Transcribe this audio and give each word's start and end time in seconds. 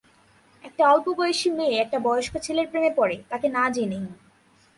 একটা 0.63 0.83
অল্পবয়সী 0.89 1.49
মেয়ে 1.49 1.75
একটা 1.79 1.97
বয়স্ক 1.99 2.33
ছেলের 2.37 2.67
প্রেমে 2.67 2.91
পড়ে, 2.95 3.15
তাকে 3.29 3.47
না 3.49 3.63
জেনেই। 3.69 4.05